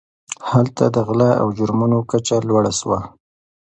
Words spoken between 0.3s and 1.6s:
هلته د غلا او